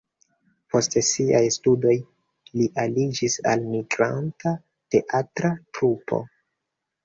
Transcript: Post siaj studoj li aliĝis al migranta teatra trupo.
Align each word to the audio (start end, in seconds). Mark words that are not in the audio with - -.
Post 0.69 0.95
siaj 1.09 1.41
studoj 1.55 1.93
li 2.61 2.67
aliĝis 2.85 3.37
al 3.53 3.69
migranta 3.77 4.57
teatra 4.97 5.57
trupo. 5.77 6.25